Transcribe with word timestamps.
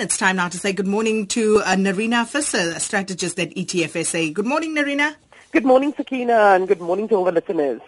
And 0.00 0.06
it's 0.06 0.16
time 0.16 0.36
now 0.36 0.48
to 0.48 0.56
say 0.56 0.72
good 0.72 0.86
morning 0.86 1.26
to 1.26 1.58
uh, 1.58 1.76
Nerina 1.76 2.26
Visser, 2.26 2.80
strategist 2.80 3.38
at 3.38 3.50
ETFSA. 3.50 4.32
Good 4.32 4.46
morning, 4.46 4.74
Nerina. 4.74 5.14
Good 5.52 5.66
morning, 5.66 5.92
Sakina, 5.94 6.54
and 6.54 6.66
good 6.66 6.80
morning 6.80 7.06
to 7.08 7.16
all 7.16 7.24
the 7.24 7.32
listeners. 7.32 7.82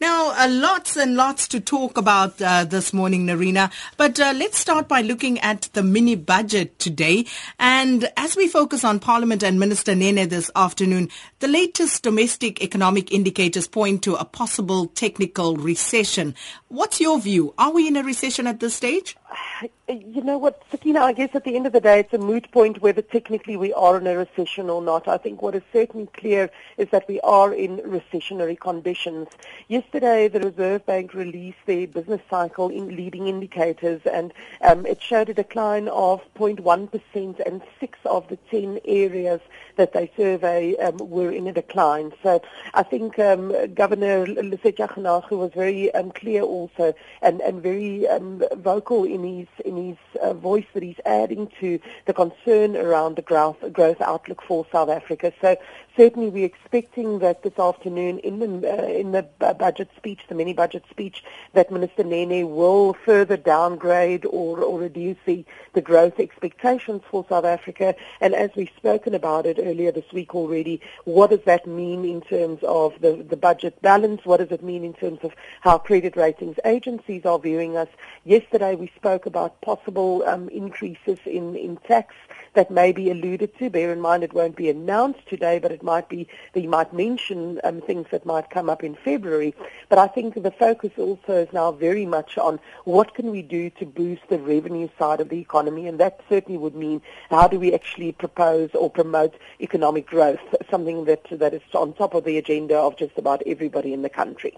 Now, 0.00 0.32
uh, 0.36 0.48
lots 0.48 0.96
and 0.96 1.16
lots 1.16 1.48
to 1.48 1.60
talk 1.60 1.96
about 1.98 2.40
uh, 2.40 2.64
this 2.64 2.92
morning, 2.92 3.26
Nerina. 3.26 3.70
But 3.96 4.18
uh, 4.18 4.32
let's 4.36 4.58
start 4.58 4.88
by 4.88 5.02
looking 5.02 5.38
at 5.40 5.68
the 5.72 5.82
mini 5.82 6.14
budget 6.16 6.78
today. 6.78 7.26
And 7.58 8.10
as 8.16 8.36
we 8.36 8.48
focus 8.48 8.84
on 8.84 9.00
Parliament 9.00 9.42
and 9.42 9.58
Minister 9.58 9.94
Nene 9.94 10.28
this 10.28 10.50
afternoon, 10.56 11.08
the 11.40 11.48
latest 11.48 12.02
domestic 12.02 12.62
economic 12.62 13.12
indicators 13.12 13.66
point 13.66 14.02
to 14.04 14.14
a 14.14 14.24
possible 14.24 14.86
technical 14.86 15.56
recession. 15.56 16.34
What's 16.68 17.00
your 17.00 17.20
view? 17.20 17.54
Are 17.58 17.72
we 17.72 17.88
in 17.88 17.96
a 17.96 18.02
recession 18.02 18.46
at 18.46 18.60
this 18.60 18.74
stage? 18.74 19.16
You 19.88 20.22
know 20.22 20.38
what, 20.38 20.62
Sakina, 20.70 21.00
I 21.00 21.12
guess 21.12 21.30
at 21.34 21.42
the 21.42 21.56
end 21.56 21.66
of 21.66 21.72
the 21.72 21.80
day, 21.80 21.98
it's 21.98 22.14
a 22.14 22.18
moot 22.18 22.48
point 22.52 22.80
whether 22.80 23.02
technically 23.02 23.56
we 23.56 23.72
are 23.72 23.96
in 23.96 24.06
a 24.06 24.16
recession 24.16 24.70
or 24.70 24.80
not. 24.80 25.08
I 25.08 25.18
think 25.18 25.42
what 25.42 25.56
is 25.56 25.62
certainly 25.72 26.06
clear 26.14 26.48
is 26.78 26.88
that 26.90 27.08
we 27.08 27.18
are 27.22 27.52
in 27.52 27.78
recessionary 27.78 28.56
conditions. 28.56 29.26
Yesterday, 29.68 30.28
the 30.28 30.40
Reserve 30.40 30.84
Bank 30.86 31.14
released 31.14 31.58
their 31.66 31.86
business 31.86 32.20
cycle 32.28 32.68
in 32.68 32.96
leading 32.96 33.28
indicators, 33.28 34.00
and 34.10 34.32
um, 34.62 34.86
it 34.86 35.00
showed 35.00 35.28
a 35.28 35.34
decline 35.34 35.88
of 35.88 36.20
0.1%, 36.34 37.40
and 37.40 37.62
six 37.78 37.98
of 38.04 38.28
the 38.28 38.36
10 38.50 38.80
areas 38.84 39.40
that 39.76 39.92
they 39.92 40.10
survey 40.16 40.76
um, 40.76 40.96
were 40.98 41.30
in 41.30 41.46
a 41.46 41.52
decline. 41.52 42.12
So 42.22 42.42
I 42.74 42.82
think 42.82 43.18
um, 43.18 43.54
Governor 43.74 44.26
Lesetja 44.26 44.90
who 45.28 45.38
was 45.38 45.52
very 45.54 45.92
um, 45.94 46.10
clear 46.10 46.42
also 46.42 46.94
and, 47.22 47.40
and 47.40 47.62
very 47.62 48.06
um, 48.08 48.42
vocal 48.56 49.04
in 49.04 49.22
his 49.24 49.48
in 49.64 49.76
his 49.88 49.96
uh, 50.22 50.34
voice 50.34 50.66
that 50.74 50.82
he's 50.82 51.00
adding 51.06 51.50
to 51.60 51.80
the 52.06 52.12
concern 52.12 52.76
around 52.76 53.16
the 53.16 53.22
growth 53.22 53.56
growth 53.72 54.00
outlook 54.00 54.42
for 54.42 54.66
South 54.72 54.88
Africa. 54.88 55.32
So 55.40 55.56
certainly 55.96 56.28
we're 56.28 56.46
expecting 56.46 57.18
that 57.20 57.42
this 57.42 57.58
afternoon 57.58 58.18
in 58.20 58.38
the 58.38 58.70
uh, 58.70 58.86
in 58.86 59.12
the 59.12 59.22
budget 59.54 59.90
speech, 59.96 60.20
the 60.28 60.34
mini 60.34 60.52
budget 60.52 60.84
speech, 60.90 61.22
that 61.54 61.70
Minister 61.70 62.04
Nene 62.04 62.50
will 62.54 62.94
further 62.94 63.36
downgrade 63.36 64.24
or, 64.26 64.60
or 64.60 64.80
reduce 64.80 65.18
the, 65.24 65.44
the 65.72 65.80
growth 65.80 66.18
expectations 66.18 67.02
for 67.10 67.24
South 67.28 67.44
Africa. 67.44 67.94
And 68.20 68.34
as 68.34 68.50
we've 68.56 68.70
spoken 68.76 69.14
about 69.14 69.46
it 69.46 69.58
earlier 69.60 69.92
this 69.92 70.12
week 70.12 70.34
already, 70.34 70.80
what 71.04 71.30
does 71.30 71.44
that 71.44 71.66
mean 71.66 72.04
in 72.04 72.20
terms 72.20 72.60
of 72.62 72.94
the, 73.00 73.24
the 73.28 73.36
budget 73.36 73.80
balance? 73.82 74.24
What 74.24 74.38
does 74.38 74.50
it 74.50 74.62
mean 74.62 74.84
in 74.84 74.94
terms 74.94 75.20
of 75.22 75.32
how 75.60 75.78
credit 75.78 76.16
ratings 76.16 76.58
agencies 76.64 77.24
are 77.24 77.38
viewing 77.38 77.76
us? 77.76 77.88
Yesterday 78.24 78.74
we 78.74 78.92
spoke 78.96 79.26
about 79.26 79.60
possible 79.60 80.22
um, 80.26 80.48
increases 80.50 81.18
in, 81.24 81.56
in 81.56 81.76
tax 81.78 82.14
that 82.54 82.70
may 82.70 82.92
be 82.92 83.10
alluded 83.10 83.56
to. 83.58 83.70
Bear 83.70 83.92
in 83.92 84.00
mind 84.00 84.24
it 84.24 84.32
won't 84.32 84.56
be 84.56 84.68
announced 84.68 85.26
today, 85.28 85.58
but 85.58 85.72
it 85.72 85.82
might 85.82 86.08
be 86.08 86.28
you 86.54 86.68
might 86.68 86.92
mention 86.92 87.60
um, 87.64 87.80
things 87.80 88.06
that 88.10 88.26
might 88.26 88.50
come 88.50 88.68
up 88.68 88.82
in 88.82 88.94
February. 88.94 89.39
But 89.88 89.98
I 89.98 90.06
think 90.06 90.34
the 90.34 90.50
focus 90.50 90.92
also 90.98 91.34
is 91.44 91.52
now 91.52 91.72
very 91.72 92.06
much 92.06 92.38
on 92.38 92.60
what 92.84 93.14
can 93.14 93.30
we 93.30 93.42
do 93.42 93.70
to 93.78 93.86
boost 93.86 94.22
the 94.28 94.38
revenue 94.38 94.88
side 94.98 95.20
of 95.20 95.28
the 95.28 95.38
economy, 95.38 95.86
and 95.88 95.98
that 95.98 96.20
certainly 96.28 96.58
would 96.58 96.74
mean 96.74 97.02
how 97.30 97.48
do 97.48 97.58
we 97.58 97.74
actually 97.74 98.12
propose 98.12 98.70
or 98.74 98.90
promote 98.90 99.34
economic 99.60 100.06
growth, 100.06 100.40
something 100.70 101.04
that 101.06 101.24
that 101.30 101.54
is 101.54 101.62
on 101.74 101.92
top 101.94 102.14
of 102.14 102.24
the 102.24 102.38
agenda 102.38 102.76
of 102.76 102.96
just 102.96 103.16
about 103.18 103.42
everybody 103.46 103.92
in 103.92 104.02
the 104.02 104.08
country. 104.22 104.54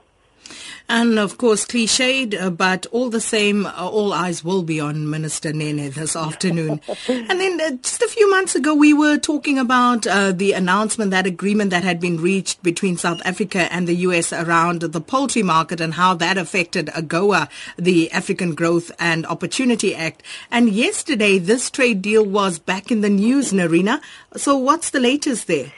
And 0.89 1.19
of 1.19 1.39
course, 1.39 1.65
cliched, 1.65 2.41
uh, 2.41 2.51
but 2.51 2.87
all 2.87 3.09
the 3.09 3.21
same, 3.21 3.67
uh, 3.67 3.73
all 3.89 4.13
eyes 4.13 4.45
will 4.45 4.63
be 4.63 4.81
on 4.81 5.09
Minister 5.09 5.53
Nene 5.53 5.91
this 5.91 6.17
afternoon. 6.17 6.81
and 7.09 7.41
then 7.41 7.61
uh, 7.61 7.71
just 7.83 8.03
a 8.03 8.09
few 8.09 8.31
months 8.31 8.55
ago, 8.55 8.75
we 8.75 8.93
were 8.93 9.17
talking 9.17 9.59
about 9.59 10.07
uh, 10.07 10.33
the 10.33 10.53
announcement, 10.53 11.11
that 11.11 11.27
agreement 11.27 11.71
that 11.71 11.85
had 11.85 12.01
been 12.01 12.19
reached 12.21 12.63
between 12.63 12.97
South 12.97 13.23
Africa 13.25 13.73
and 13.73 13.87
the 13.87 13.95
U.S. 14.07 14.33
around 14.33 14.83
the 14.83 15.01
poultry 15.01 15.43
market 15.43 15.81
and 15.81 15.95
how 15.95 16.15
that 16.15 16.37
affected 16.37 16.87
AGOA, 16.89 17.49
the 17.77 18.11
African 18.13 18.55
Growth 18.55 18.91
and 18.99 19.27
Opportunity 19.27 19.95
Act. 19.95 20.23
And 20.51 20.71
yesterday, 20.71 21.39
this 21.39 21.71
trade 21.71 22.03
deal 22.03 22.25
was 22.25 22.59
back 22.59 22.91
in 22.91 23.01
the 23.01 23.11
news, 23.11 23.53
Nerina. 23.53 24.01
So 24.37 24.57
what's 24.57 24.91
the 24.91 25.01
latest 25.01 25.47
there? 25.47 25.73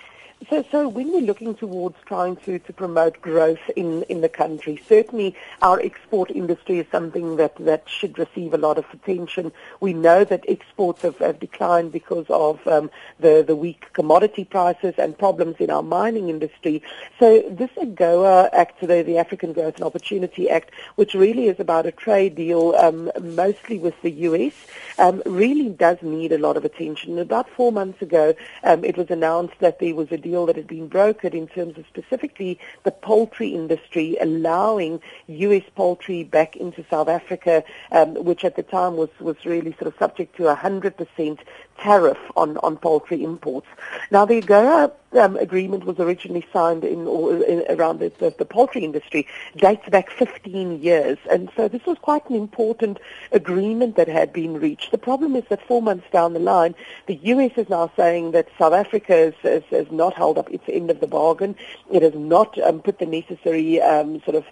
So, 0.50 0.64
so 0.70 0.88
when 0.88 1.12
we're 1.12 1.20
looking 1.20 1.54
towards 1.54 1.96
trying 2.06 2.36
to, 2.38 2.58
to 2.58 2.72
promote 2.72 3.20
growth 3.22 3.70
in, 3.76 4.02
in 4.04 4.20
the 4.20 4.28
country, 4.28 4.82
certainly 4.88 5.34
our 5.62 5.80
export 5.80 6.30
industry 6.30 6.80
is 6.80 6.86
something 6.90 7.36
that, 7.36 7.54
that 7.64 7.88
should 7.88 8.18
receive 8.18 8.52
a 8.52 8.58
lot 8.58 8.76
of 8.76 8.84
attention. 8.92 9.52
We 9.80 9.92
know 9.92 10.24
that 10.24 10.44
exports 10.48 11.02
have, 11.02 11.18
have 11.18 11.38
declined 11.38 11.92
because 11.92 12.26
of 12.28 12.66
um, 12.66 12.90
the, 13.20 13.44
the 13.46 13.56
weak 13.56 13.92
commodity 13.92 14.44
prices 14.44 14.94
and 14.98 15.16
problems 15.16 15.56
in 15.60 15.70
our 15.70 15.82
mining 15.82 16.28
industry. 16.28 16.82
So 17.18 17.42
this 17.48 17.70
AGOA 17.76 18.50
Act, 18.52 18.80
the, 18.80 19.02
the 19.02 19.18
African 19.18 19.52
Growth 19.52 19.76
and 19.76 19.84
Opportunity 19.84 20.50
Act, 20.50 20.72
which 20.96 21.14
really 21.14 21.46
is 21.46 21.60
about 21.60 21.86
a 21.86 21.92
trade 21.92 22.34
deal 22.34 22.74
um, 22.76 23.10
mostly 23.20 23.78
with 23.78 23.94
the 24.02 24.10
U.S., 24.10 24.52
um, 24.98 25.22
really 25.26 25.70
does 25.70 25.98
need 26.02 26.32
a 26.32 26.38
lot 26.38 26.56
of 26.56 26.64
attention. 26.64 27.18
About 27.18 27.48
four 27.48 27.72
months 27.72 28.02
ago, 28.02 28.34
um, 28.64 28.84
it 28.84 28.96
was 28.96 29.10
announced 29.10 29.54
that 29.60 29.78
there 29.78 29.94
was 29.94 30.10
a 30.10 30.18
deal 30.18 30.33
deal 30.34 30.46
that 30.46 30.56
had 30.56 30.66
been 30.66 30.90
brokered 30.90 31.32
in 31.32 31.46
terms 31.46 31.78
of 31.78 31.84
specifically 31.86 32.58
the 32.82 32.90
poultry 32.90 33.50
industry 33.50 34.16
allowing 34.20 35.00
U.S. 35.28 35.62
poultry 35.76 36.24
back 36.24 36.56
into 36.56 36.84
South 36.90 37.08
Africa, 37.08 37.62
um, 37.92 38.14
which 38.24 38.44
at 38.44 38.56
the 38.56 38.64
time 38.64 38.96
was, 38.96 39.10
was 39.20 39.36
really 39.44 39.72
sort 39.74 39.86
of 39.86 39.94
subject 39.96 40.36
to 40.36 40.48
a 40.48 40.56
100% 40.56 41.38
tariff 41.78 42.18
on, 42.36 42.56
on 42.58 42.76
poultry 42.76 43.22
imports. 43.22 43.66
Now, 44.10 44.24
the 44.24 44.40
AGOA 44.40 44.92
um, 45.18 45.36
agreement 45.36 45.84
was 45.84 45.98
originally 45.98 46.46
signed 46.52 46.84
in, 46.84 47.06
or, 47.06 47.42
in 47.44 47.64
around 47.68 48.00
the, 48.00 48.10
the, 48.18 48.34
the, 48.36 48.44
poultry 48.44 48.84
industry, 48.84 49.26
dates 49.56 49.88
back 49.88 50.10
15 50.10 50.82
years. 50.82 51.18
And 51.30 51.50
so 51.56 51.68
this 51.68 51.84
was 51.86 51.98
quite 51.98 52.28
an 52.28 52.36
important 52.36 52.98
agreement 53.32 53.96
that 53.96 54.08
had 54.08 54.32
been 54.32 54.58
reached. 54.58 54.90
The 54.90 54.98
problem 54.98 55.36
is 55.36 55.44
that 55.50 55.66
four 55.66 55.82
months 55.82 56.06
down 56.12 56.32
the 56.32 56.40
line, 56.40 56.74
the 57.06 57.14
U.S. 57.14 57.52
is 57.56 57.68
now 57.68 57.90
saying 57.96 58.32
that 58.32 58.48
South 58.58 58.72
Africa 58.72 59.12
has, 59.12 59.34
has, 59.42 59.62
has 59.70 59.90
not 59.90 60.13
held 60.14 60.38
up 60.38 60.50
its 60.50 60.64
end 60.68 60.90
of 60.90 61.00
the 61.00 61.06
bargain. 61.06 61.56
It 61.92 62.02
has 62.02 62.14
not 62.14 62.56
um, 62.62 62.80
put 62.80 62.98
the 62.98 63.06
necessary 63.06 63.80
um, 63.80 64.20
sort 64.22 64.36
of 64.36 64.44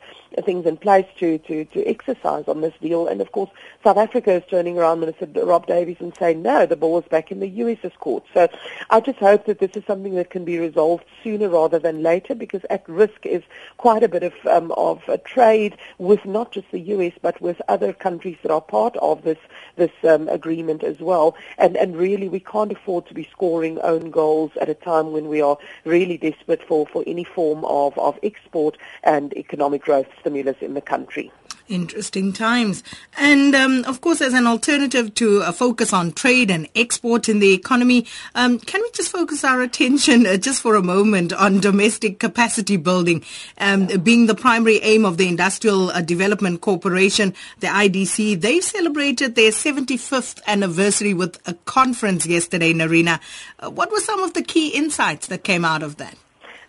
things 0.44 0.66
in 0.66 0.76
place 0.76 1.06
to, 1.18 1.38
to, 1.38 1.64
to 1.66 1.84
exercise 1.84 2.44
on 2.48 2.60
this 2.60 2.74
deal. 2.80 3.06
And 3.06 3.20
of 3.20 3.32
course, 3.32 3.50
South 3.84 3.96
Africa 3.96 4.32
is 4.32 4.42
turning 4.48 4.78
around, 4.78 5.00
Minister 5.00 5.26
Rob 5.26 5.66
Davies, 5.66 5.98
and 6.00 6.14
saying, 6.16 6.42
no, 6.42 6.66
the 6.66 6.76
ball 6.76 6.98
is 6.98 7.04
back 7.08 7.30
in 7.30 7.40
the 7.40 7.48
US's 7.48 7.92
court. 7.98 8.24
So 8.32 8.48
I 8.90 9.00
just 9.00 9.18
hope 9.18 9.46
that 9.46 9.58
this 9.58 9.72
is 9.74 9.84
something 9.86 10.14
that 10.14 10.30
can 10.30 10.44
be 10.44 10.58
resolved 10.58 11.04
sooner 11.22 11.48
rather 11.48 11.78
than 11.78 12.02
later 12.02 12.34
because 12.34 12.62
at 12.70 12.88
risk 12.88 13.26
is 13.26 13.42
quite 13.76 14.02
a 14.02 14.08
bit 14.08 14.22
of, 14.22 14.32
um, 14.46 14.72
of 14.72 15.02
trade 15.24 15.76
with 15.98 16.24
not 16.24 16.52
just 16.52 16.70
the 16.70 16.80
US 16.80 17.12
but 17.20 17.40
with 17.40 17.60
other 17.68 17.92
countries 17.92 18.38
that 18.42 18.50
are 18.50 18.60
part 18.60 18.96
of 18.96 19.22
this, 19.22 19.38
this 19.76 19.92
um, 20.08 20.28
agreement 20.28 20.82
as 20.82 21.00
well. 21.00 21.36
And, 21.58 21.76
and 21.76 21.96
really 21.96 22.28
we 22.28 22.40
can't 22.40 22.72
afford 22.72 23.06
to 23.06 23.14
be 23.14 23.28
scoring 23.30 23.78
own 23.80 24.10
goals 24.10 24.52
at 24.60 24.68
a 24.68 24.74
time 24.74 25.12
when 25.12 25.28
we 25.28 25.40
are 25.40 25.51
really 25.84 26.16
desperate 26.16 26.62
for, 26.66 26.86
for 26.86 27.02
any 27.06 27.24
form 27.24 27.64
of, 27.64 27.96
of 27.98 28.18
export 28.22 28.76
and 29.02 29.32
economic 29.36 29.82
growth 29.82 30.08
stimulus 30.20 30.56
in 30.60 30.74
the 30.74 30.80
country. 30.80 31.30
Interesting 31.68 32.32
times. 32.32 32.82
And 33.16 33.54
um, 33.54 33.84
of 33.84 34.00
course, 34.00 34.20
as 34.20 34.34
an 34.34 34.46
alternative 34.46 35.14
to 35.14 35.40
a 35.40 35.52
focus 35.52 35.92
on 35.92 36.12
trade 36.12 36.50
and 36.50 36.68
export 36.74 37.28
in 37.28 37.38
the 37.38 37.54
economy, 37.54 38.06
um, 38.34 38.58
can 38.58 38.82
we 38.82 38.90
just 38.90 39.10
focus 39.10 39.44
our 39.44 39.62
attention 39.62 40.26
uh, 40.26 40.36
just 40.36 40.60
for 40.60 40.74
a 40.74 40.82
moment 40.82 41.32
on 41.32 41.60
domestic 41.60 42.18
capacity 42.18 42.76
building, 42.76 43.24
um, 43.58 43.86
being 44.02 44.26
the 44.26 44.34
primary 44.34 44.80
aim 44.82 45.04
of 45.04 45.16
the 45.18 45.28
Industrial 45.28 45.90
uh, 45.90 46.00
Development 46.02 46.60
Corporation, 46.60 47.32
the 47.60 47.68
IDC? 47.68 48.40
They 48.40 48.60
celebrated 48.60 49.36
their 49.36 49.52
75th 49.52 50.40
anniversary 50.46 51.14
with 51.14 51.40
a 51.48 51.54
conference 51.64 52.26
yesterday, 52.26 52.74
Nerina. 52.74 53.20
Uh, 53.60 53.70
what 53.70 53.90
were 53.90 54.00
some 54.00 54.22
of 54.22 54.34
the 54.34 54.42
key 54.42 54.70
insights 54.70 55.28
that 55.28 55.41
came 55.42 55.64
out 55.64 55.82
of 55.82 55.96
that? 55.96 56.16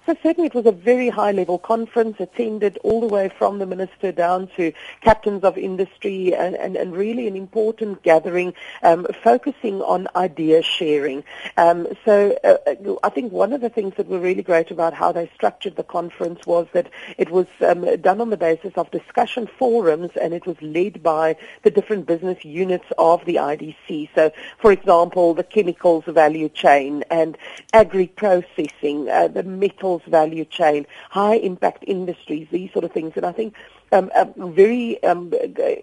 So 0.05 0.17
certainly 0.21 0.47
it 0.47 0.53
was 0.53 0.65
a 0.65 0.71
very 0.73 1.07
high-level 1.07 1.59
conference 1.59 2.17
attended 2.19 2.77
all 2.83 2.99
the 2.99 3.07
way 3.07 3.29
from 3.29 3.59
the 3.59 3.65
minister 3.65 4.11
down 4.11 4.47
to 4.57 4.73
captains 4.99 5.45
of 5.45 5.57
industry 5.57 6.35
and, 6.35 6.55
and, 6.55 6.75
and 6.75 6.93
really 6.93 7.25
an 7.25 7.37
important 7.37 8.03
gathering 8.03 8.53
um, 8.81 9.07
focusing 9.23 9.81
on 9.81 10.09
idea 10.17 10.61
sharing. 10.61 11.23
Um, 11.55 11.87
so 12.03 12.37
uh, 12.43 12.95
I 13.01 13.09
think 13.09 13.31
one 13.31 13.53
of 13.53 13.61
the 13.61 13.69
things 13.69 13.93
that 13.95 14.07
were 14.07 14.19
really 14.19 14.43
great 14.43 14.71
about 14.71 14.93
how 14.93 15.13
they 15.13 15.31
structured 15.35 15.77
the 15.77 15.83
conference 15.83 16.45
was 16.45 16.67
that 16.73 16.89
it 17.17 17.29
was 17.29 17.47
um, 17.61 17.85
done 18.01 18.19
on 18.19 18.29
the 18.29 18.35
basis 18.35 18.73
of 18.75 18.91
discussion 18.91 19.47
forums 19.57 20.11
and 20.21 20.33
it 20.33 20.45
was 20.45 20.61
led 20.61 21.01
by 21.01 21.37
the 21.61 21.71
different 21.71 22.07
business 22.07 22.43
units 22.43 22.87
of 22.97 23.23
the 23.23 23.35
IDC. 23.35 24.09
So 24.15 24.31
for 24.57 24.73
example, 24.73 25.33
the 25.33 25.45
chemicals 25.45 26.03
value 26.07 26.49
chain 26.49 27.05
and 27.09 27.37
agri-processing, 27.71 29.09
uh, 29.09 29.29
the 29.29 29.43
metal 29.43 29.92
value 30.05 30.45
chain, 30.45 30.85
high 31.09 31.35
impact 31.35 31.83
industries, 31.87 32.47
these 32.51 32.71
sort 32.71 32.85
of 32.85 32.91
things. 32.91 33.13
And 33.15 33.25
I 33.25 33.31
think 33.31 33.53
um, 33.93 34.11
uh, 34.15 34.25
very 34.35 35.01
um, 35.03 35.31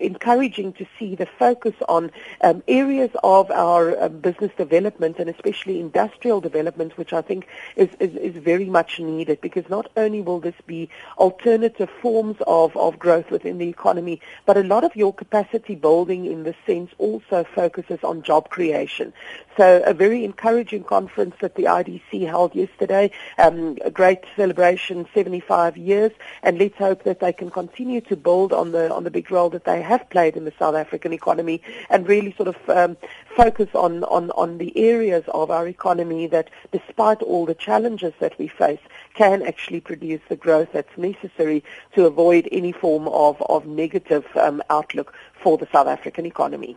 encouraging 0.01 0.73
to 0.75 0.87
see 0.99 1.15
the 1.15 1.27
focus 1.39 1.75
on 1.89 2.11
um, 2.43 2.63
areas 2.69 3.11
of 3.23 3.51
our 3.51 4.09
business 4.09 4.51
development 4.57 5.19
and 5.19 5.31
especially 5.31 5.81
industrial 5.81 6.41
development, 6.41 6.99
which 6.99 7.13
I 7.13 7.23
think 7.23 7.47
is, 7.77 7.89
is, 8.01 8.15
is 8.17 8.43
very 8.43 8.67
much 8.67 8.99
needed 8.99 9.41
because 9.41 9.69
not 9.69 9.91
only 9.97 10.21
will 10.21 10.41
this 10.41 10.55
be 10.67 10.91
alternative 11.19 11.89
forms 12.03 12.37
of, 12.47 12.77
of 12.77 12.99
growth 12.99 13.31
within 13.31 13.59
the 13.59 13.69
economy, 13.69 14.21
but 14.45 14.57
a 14.57 14.65
lot 14.65 14.85
of 14.85 14.97
your 14.97 15.15
capacity 15.15 15.75
building 15.75 16.27
in 16.27 16.43
this 16.43 16.57
sense 16.67 16.91
also 16.99 17.45
focuses 17.45 18.01
on 18.03 18.23
job 18.23 18.51
creation. 18.51 19.13
So 19.57 19.83
a 19.85 19.95
very 19.95 20.25
encouraging 20.25 20.85
conference 20.85 21.35
that 21.41 21.55
the 21.55 21.65
IDC 21.65 22.27
held 22.27 22.55
yesterday, 22.55 23.11
um, 23.39 23.79
a 23.85 23.91
great 23.91 24.25
celebration, 24.37 25.07
75 25.15 25.77
years, 25.77 26.13
and 26.43 26.59
let's 26.59 26.77
hope 26.77 27.05
that 27.05 27.21
they 27.21 27.33
can 27.33 27.51
continue 28.01 28.17
to 28.17 28.23
build 28.23 28.53
on 28.53 28.73
the 28.73 28.93
on 28.93 29.05
the 29.05 29.11
big 29.11 29.31
role 29.31 29.51
that 29.51 29.65
they 29.65 29.83
have 29.83 30.09
played 30.11 30.37
in 30.37 30.45
the 30.45 30.53
South 30.59 30.75
African 30.75 31.13
economy 31.13 31.61
and 31.91 32.09
really 32.09 32.35
sort 32.37 32.49
of 32.49 32.57
um, 32.69 32.97
focus 33.37 33.69
on, 33.75 34.05
on, 34.05 34.31
on 34.33 34.59
the 34.59 34.73
areas 34.77 35.25
of 35.29 35.51
our 35.51 35.69
economy 35.69 36.29
that, 36.29 36.51
despite 36.73 37.23
all 37.23 37.47
the 37.47 37.55
challenges 37.55 38.13
that 38.21 38.39
we 38.39 38.49
face, 38.49 38.81
can 39.15 39.43
actually 39.43 39.81
produce 39.81 40.21
the 40.29 40.37
growth 40.37 40.69
that's 40.73 40.97
necessary 40.97 41.63
to 41.95 42.07
avoid 42.07 42.49
any 42.53 42.73
form 42.73 43.09
of, 43.09 43.41
of 43.49 43.67
negative 43.67 44.25
um, 44.37 44.63
outlook 44.71 45.15
for 45.43 45.59
the 45.59 45.69
South 45.73 45.87
African 45.87 46.27
economy. 46.27 46.77